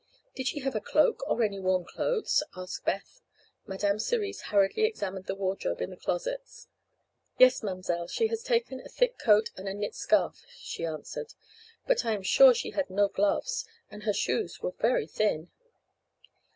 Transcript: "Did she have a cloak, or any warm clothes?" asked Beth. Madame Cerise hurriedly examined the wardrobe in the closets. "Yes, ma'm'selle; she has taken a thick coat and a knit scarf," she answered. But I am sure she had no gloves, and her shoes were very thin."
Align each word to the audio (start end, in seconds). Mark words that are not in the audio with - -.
"Did 0.35 0.47
she 0.47 0.61
have 0.61 0.73
a 0.73 0.81
cloak, 0.81 1.21
or 1.29 1.43
any 1.43 1.59
warm 1.59 1.85
clothes?" 1.85 2.41
asked 2.57 2.85
Beth. 2.85 3.21
Madame 3.67 3.99
Cerise 3.99 4.41
hurriedly 4.49 4.83
examined 4.85 5.27
the 5.27 5.35
wardrobe 5.35 5.79
in 5.79 5.91
the 5.91 5.95
closets. 5.95 6.67
"Yes, 7.37 7.61
ma'm'selle; 7.61 8.07
she 8.07 8.25
has 8.29 8.41
taken 8.41 8.79
a 8.79 8.89
thick 8.89 9.19
coat 9.19 9.51
and 9.55 9.67
a 9.67 9.75
knit 9.75 9.93
scarf," 9.93 10.43
she 10.57 10.83
answered. 10.85 11.35
But 11.85 12.03
I 12.03 12.13
am 12.13 12.23
sure 12.23 12.55
she 12.55 12.71
had 12.71 12.89
no 12.89 13.09
gloves, 13.09 13.63
and 13.91 14.01
her 14.01 14.13
shoes 14.13 14.59
were 14.59 14.71
very 14.79 15.05
thin." 15.05 15.51